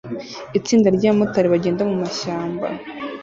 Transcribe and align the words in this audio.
Itsinda 0.57 0.87
ryabamotari 0.95 1.47
bagenda 1.53 1.81
mumashyamba 1.89 2.67